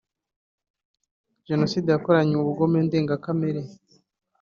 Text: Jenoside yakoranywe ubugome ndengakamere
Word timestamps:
Jenoside 1.47 1.87
yakoranywe 1.91 2.37
ubugome 2.41 2.77
ndengakamere 2.87 3.61